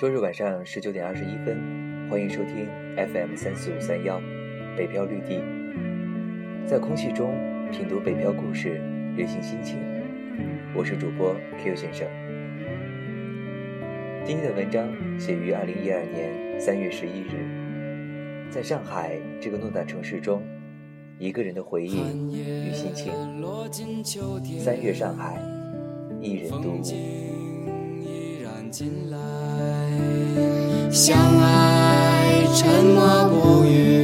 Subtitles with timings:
[0.00, 1.60] 周日晚上十九点二十一分，
[2.08, 4.18] 欢迎收听 FM 三四五三幺，
[4.74, 5.42] 北漂绿地，
[6.66, 7.34] 在空气中
[7.70, 8.80] 品读北漂故事，
[9.14, 9.76] 旅行心情。
[10.74, 12.08] 我是主播 Q 先生。
[14.24, 14.88] 今天的文章
[15.20, 20.42] 写于二零一二年三月十一日，在上海这个诺大城市中，
[21.18, 21.98] 一个人的回忆
[22.66, 23.12] 与心情。
[24.60, 25.38] 三月上海，
[26.22, 26.82] 一人独舞。
[30.90, 33.99] 相爱沉默不语，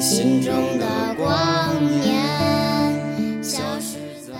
[0.00, 4.32] 心中的光年，消失在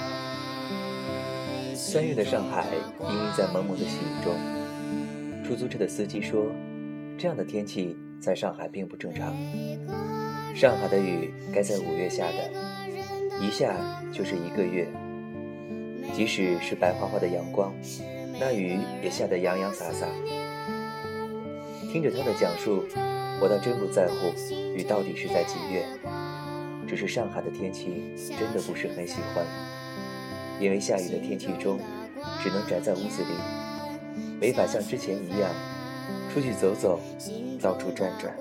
[1.74, 2.66] 三月的上海
[2.98, 4.34] 氤氲在蒙蒙的细雨中。
[5.44, 6.46] 出租车的司机说
[7.18, 9.34] ：“这样的天气在上海并不正常。
[10.54, 12.50] 上海的雨该在五月下的，
[13.40, 13.74] 一下
[14.12, 14.86] 就是一个月。
[16.14, 17.72] 即使是白花花的阳光，
[18.38, 20.06] 那雨也下得洋洋洒洒。”
[21.90, 22.84] 听着他的讲述，
[23.40, 24.32] 我倒真不在乎
[24.76, 25.84] 雨到底是在几月，
[26.86, 29.44] 只是上海的天气真的不是很喜欢，
[30.60, 31.80] 因为下雨的天气中，
[32.40, 33.34] 只能宅在屋子里，
[34.40, 35.50] 没法像之前一样
[36.32, 37.00] 出去走走，
[37.60, 38.32] 到处转转。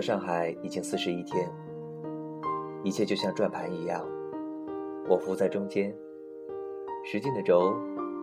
[0.00, 1.46] 到上海已经四十一天，
[2.82, 4.02] 一切就像转盘一样，
[5.06, 5.94] 我浮在中间，
[7.04, 7.74] 时间的轴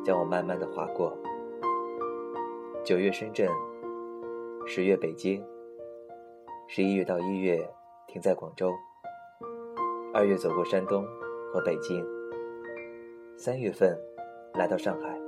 [0.03, 1.15] 将我慢慢的划过。
[2.83, 3.47] 九月深圳，
[4.65, 5.45] 十月北京，
[6.67, 7.63] 十一月到一月
[8.07, 8.73] 停在广州，
[10.15, 11.05] 二月走过山东
[11.53, 12.03] 和北京，
[13.37, 13.95] 三月份
[14.55, 15.26] 来到上海。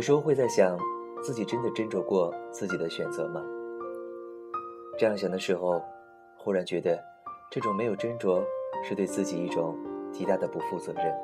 [0.00, 0.78] 有时候会在想，
[1.20, 3.44] 自己真的斟酌过自己的选择吗？
[4.98, 5.84] 这样想的时候，
[6.38, 6.98] 忽然觉得，
[7.50, 8.42] 这种没有斟酌，
[8.82, 9.76] 是对自己一种
[10.10, 11.14] 极大的不负责任。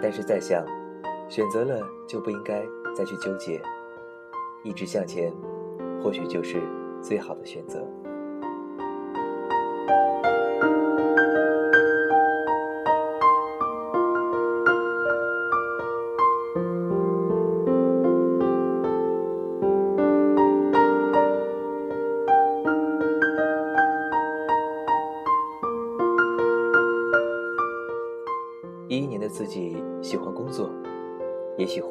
[0.00, 0.64] 但是再想，
[1.28, 2.64] 选择了就不应该
[2.96, 3.60] 再去纠结，
[4.64, 5.30] 一直向前，
[6.02, 6.62] 或许就是
[7.02, 7.86] 最好的选择。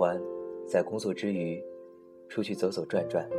[0.01, 0.19] 欢
[0.65, 1.63] 在工作之余
[2.27, 3.29] 出去走走转转。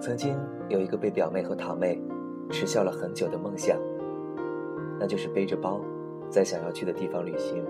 [0.00, 0.34] 曾经
[0.70, 2.00] 有一个被表妹和堂妹
[2.48, 3.78] 耻笑了很久的梦想，
[4.98, 5.78] 那就是背着包
[6.30, 7.62] 在想要去的地方旅行，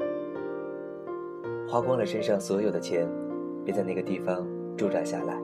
[1.69, 3.09] 花光了身上所有的钱，
[3.65, 4.47] 便在那个地方
[4.77, 5.37] 驻扎下来，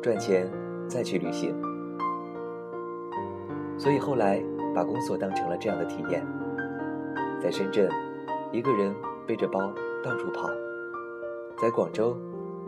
[0.00, 0.48] 赚钱
[0.86, 1.52] 再去旅行。
[3.76, 4.40] 所以后来
[4.72, 6.24] 把工作当成了这样的体验。
[7.42, 7.90] 在深圳，
[8.52, 8.94] 一个人
[9.26, 9.72] 背着包
[10.02, 10.48] 到处跑；
[11.56, 12.14] 在广州，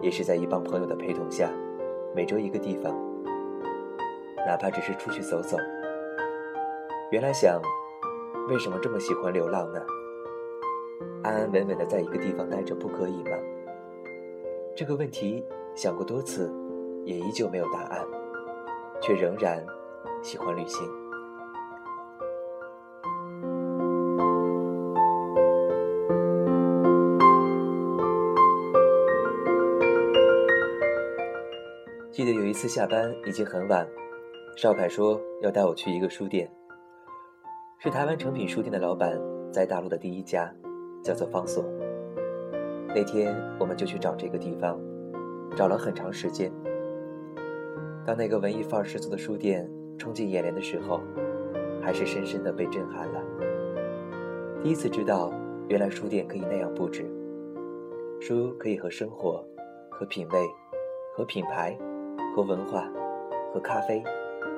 [0.00, 1.50] 也是在一帮朋友的陪同下，
[2.16, 2.96] 每周一个地方，
[4.46, 5.58] 哪怕只是出去走走。
[7.10, 7.60] 原来想，
[8.48, 9.80] 为什么这么喜欢流浪呢？
[11.22, 13.30] 安安稳稳的在一个地方待着不可以吗？
[14.74, 15.44] 这个问题
[15.74, 16.50] 想过多次，
[17.04, 18.06] 也依旧没有答案，
[19.02, 19.62] 却仍然
[20.22, 20.88] 喜欢旅行。
[32.18, 33.86] 记得有一次下班已经很晚，
[34.56, 36.50] 邵凯说要带我去一个书店，
[37.78, 39.16] 是台湾诚品书店的老板
[39.52, 40.52] 在大陆的第一家，
[41.00, 41.64] 叫做方所。
[42.88, 44.80] 那天我们就去找这个地方，
[45.54, 46.50] 找了很长时间。
[48.04, 51.00] 当那个文艺范儿十足的书店冲进眼帘的时候，
[51.80, 53.22] 还是深深的被震撼了。
[54.60, 55.32] 第一次知道，
[55.68, 57.08] 原来书店可以那样布置，
[58.20, 59.40] 书可以和生活、
[59.88, 60.40] 和品味、
[61.16, 61.78] 和品牌。
[62.38, 62.88] 和文化，
[63.52, 64.00] 和咖啡，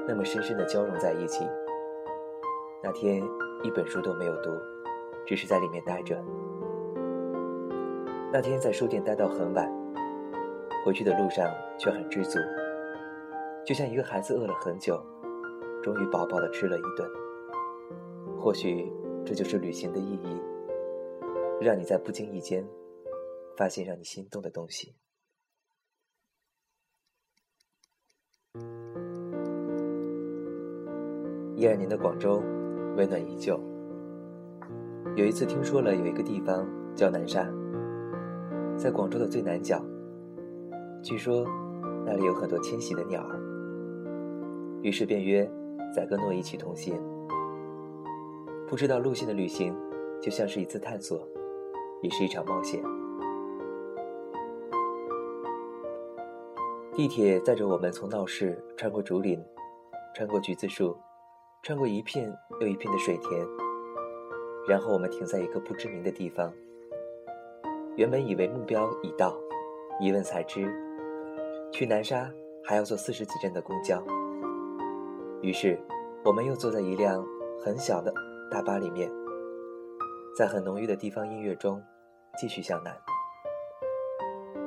[0.06, 1.46] 那么深深的交融在一起。
[2.82, 3.22] 那天
[3.62, 4.50] 一本书都没有读，
[5.26, 6.22] 只是在里面待着。
[8.30, 9.66] 那天在书店待到很晚，
[10.84, 12.38] 回去的路上却很知足，
[13.64, 15.02] 就像一个孩子饿了很久，
[15.82, 17.10] 终于饱饱的吃了一顿。
[18.38, 18.92] 或许
[19.24, 20.38] 这就是旅行的意义，
[21.62, 22.62] 让你在不经意间，
[23.56, 24.94] 发现让你心动的东西。
[31.60, 32.42] 一二年的广州，
[32.96, 33.60] 温暖依旧。
[35.14, 37.46] 有一次听说了有一个地方叫南沙，
[38.78, 39.78] 在广州的最南角。
[41.02, 41.44] 据说
[42.06, 43.38] 那里有很多迁徙的鸟儿。
[44.80, 45.46] 于是便约
[45.94, 46.98] 载歌诺一起同行。
[48.66, 49.76] 不知道路线的旅行，
[50.18, 51.28] 就像是一次探索，
[52.00, 52.82] 也是一场冒险。
[56.94, 59.38] 地铁载着我们从闹市穿过竹林，
[60.14, 60.96] 穿过橘子树。
[61.62, 63.46] 穿过一片又一片的水田，
[64.66, 66.50] 然后我们停在一个不知名的地方。
[67.96, 69.36] 原本以为目标已到，
[70.00, 70.72] 一问才知，
[71.70, 72.30] 去南沙
[72.64, 74.02] 还要坐四十几站的公交。
[75.42, 75.78] 于是，
[76.24, 77.22] 我们又坐在一辆
[77.62, 78.10] 很小的
[78.50, 79.10] 大巴里面，
[80.34, 81.82] 在很浓郁的地方音乐中，
[82.38, 82.96] 继续向南。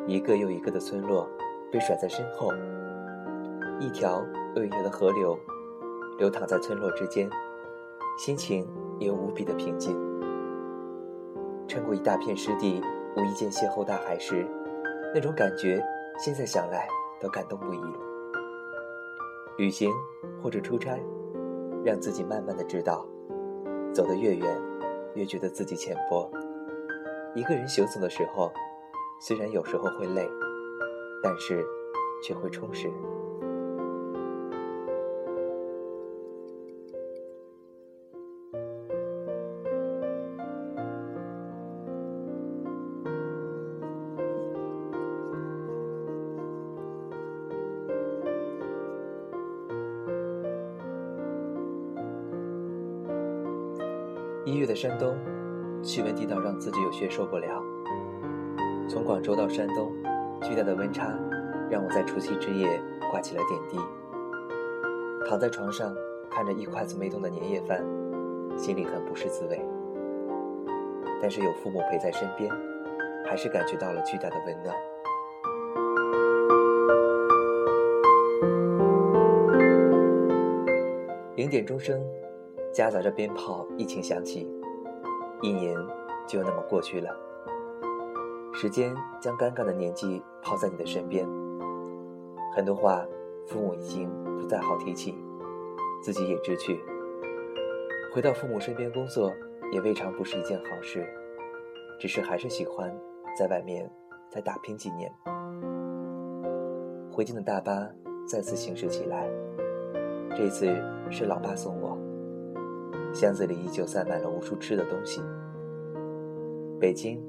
[0.05, 1.27] 一个又一个的村落
[1.71, 2.51] 被甩在身后，
[3.79, 4.23] 一条
[4.55, 5.35] 又一条的河流。
[6.23, 7.29] 流淌在村落之间，
[8.17, 8.65] 心情
[8.97, 9.93] 也无比的平静。
[11.67, 12.81] 穿过一大片湿地，
[13.17, 14.47] 无意间邂逅大海时，
[15.13, 15.83] 那种感觉，
[16.17, 16.87] 现在想来
[17.19, 17.81] 都感动不已。
[19.57, 19.91] 旅行
[20.41, 20.97] 或者出差，
[21.83, 23.05] 让自己慢慢的知道，
[23.93, 24.61] 走得越远，
[25.15, 26.31] 越觉得自己浅薄。
[27.35, 28.49] 一个人行走的时候，
[29.19, 30.25] 虽然有时候会累，
[31.21, 31.65] 但是
[32.23, 32.89] 却会充实。
[54.45, 55.15] 一月的山东，
[55.81, 57.63] 气温低到让自己有些受不了。
[58.89, 59.89] 从广州到山东，
[60.41, 61.17] 巨大的温差
[61.69, 63.77] 让我在除夕之夜挂起了点滴。
[65.29, 65.95] 躺在床上，
[66.29, 67.81] 看着一筷子没动的年夜饭，
[68.57, 69.61] 心里很不是滋味。
[71.21, 72.51] 但是有父母陪在身边，
[73.25, 74.75] 还是感觉到了巨大的温暖。
[81.37, 81.97] 零点钟声。
[82.73, 84.49] 夹杂着鞭炮一起响起，
[85.43, 85.77] 一年
[86.27, 87.15] 就那么过去了。
[88.51, 91.23] 时间将尴尬的年纪抛在你的身边，
[92.55, 93.05] 很多话
[93.47, 95.15] 父母已经不再好提起，
[96.01, 96.83] 自己也知趣。
[98.11, 99.31] 回到父母身边工作
[99.71, 101.07] 也未尝不是一件好事，
[101.99, 102.91] 只是还是喜欢
[103.37, 103.87] 在外面
[104.29, 105.11] 再打拼几年。
[107.11, 107.87] 回京的大巴
[108.27, 109.29] 再次行驶起来，
[110.35, 110.75] 这次
[111.11, 112.02] 是老爸送我。
[113.13, 115.21] 箱子里依旧塞满了无数吃的东西。
[116.79, 117.21] 北京，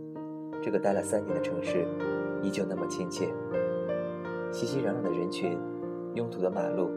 [0.62, 1.86] 这个待了三年的城市，
[2.42, 3.28] 依旧那么亲切。
[4.50, 5.58] 熙熙攘攘的人群，
[6.14, 6.90] 拥堵的马路，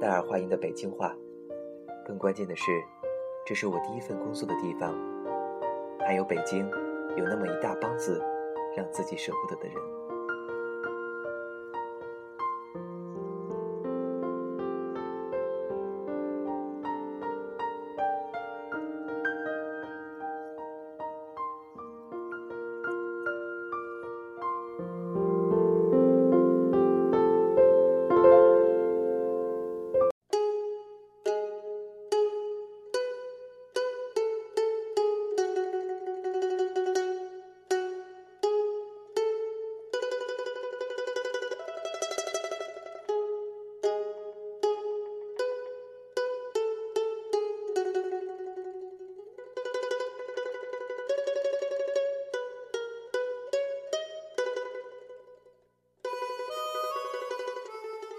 [0.00, 1.14] 带儿化音的北京话。
[2.04, 2.64] 更关键的是，
[3.46, 4.92] 这是我第一份工作的地方。
[6.00, 6.68] 还有北京，
[7.16, 8.20] 有那么一大帮子
[8.76, 9.76] 让自己舍不得的人。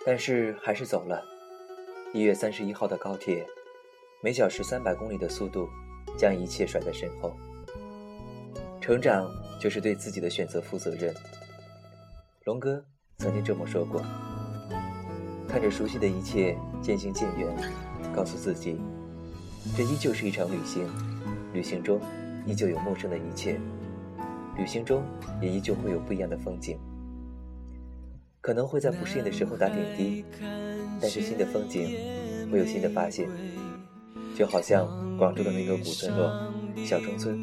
[0.06, 1.24] 但是还是走了。
[2.14, 3.46] 一月三十一号的高铁，
[4.22, 5.68] 每小时三百公里的速度，
[6.18, 7.36] 将一切甩在身后。
[8.82, 11.14] 成长就是对自己的选择负责任。
[12.44, 12.84] 龙哥
[13.18, 14.04] 曾经这么说过。
[15.48, 17.48] 看着熟悉的一切渐行渐远，
[18.14, 18.82] 告诉自己，
[19.78, 20.90] 这依旧是一场旅行，
[21.54, 22.02] 旅行中
[22.46, 23.60] 依旧有陌生的一切，
[24.58, 25.04] 旅行中
[25.40, 26.78] 也依旧会有不一样的风景。
[28.44, 30.26] 可能会在不适应的时候打点滴，
[31.00, 31.98] 但是新的风景
[32.52, 33.30] 会有新的发现，
[34.36, 34.86] 就好像
[35.18, 36.52] 广州的那个古村落
[36.86, 37.42] 小中村，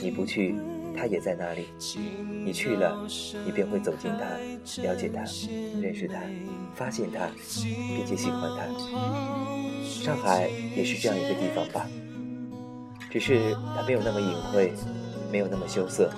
[0.00, 0.54] 你不去。
[0.98, 1.66] 它也在那里，
[2.42, 3.06] 你去了，
[3.44, 4.24] 你便会走进它，
[4.80, 5.20] 了解它，
[5.78, 6.18] 认识它，
[6.74, 7.28] 发现它，
[7.94, 8.64] 并且喜欢它。
[9.84, 11.86] 上海也是这样一个地方吧，
[13.10, 14.72] 只是它没有那么隐晦，
[15.30, 16.10] 没有那么羞涩，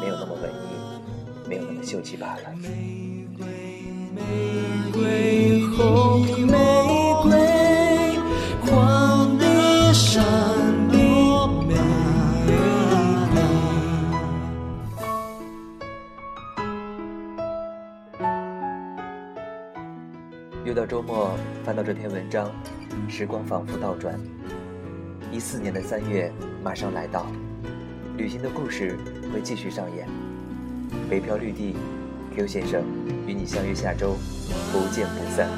[0.00, 3.09] 没有那么文艺，没有那么秀气罢了。
[20.62, 22.48] 又到周末，翻到这篇文章，
[23.08, 24.16] 时光仿佛倒转。
[25.32, 26.32] 一四年的三月
[26.62, 27.26] 马上来到，
[28.16, 28.96] 旅行的故事
[29.32, 30.06] 会继续上演。
[31.08, 31.74] 北漂绿地
[32.34, 32.82] ，Q 先生
[33.26, 34.16] 与你相约下周，
[34.72, 35.48] 不见不散。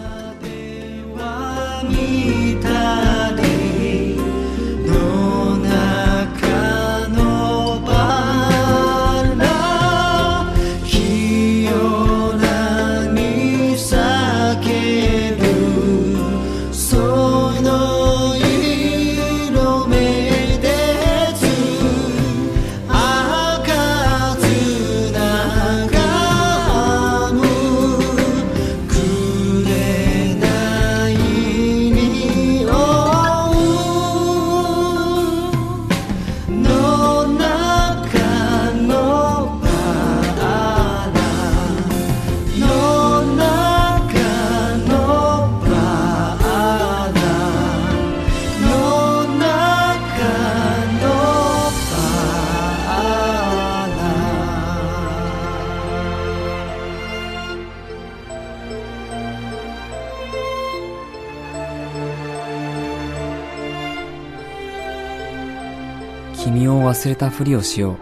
[66.44, 67.96] 君を忘れたふりをしよう。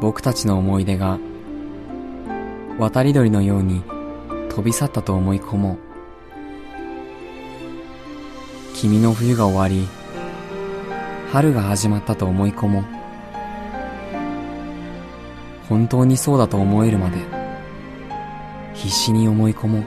[0.00, 1.18] 僕たちの思い出が
[2.78, 3.82] 渡り鳥のように
[4.48, 5.78] 飛び去ったと思い込もう。
[8.74, 9.86] 君の冬が終わり
[11.30, 12.84] 春が始まったと思い込もう。
[15.68, 17.18] 本当にそうだと思えるまで
[18.72, 19.84] 必死に思い込もう。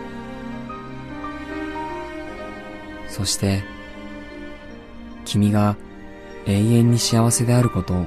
[3.08, 3.64] そして
[5.27, 5.75] 君が
[6.46, 8.05] 永遠に幸せであることを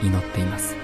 [0.00, 0.81] 祈っています。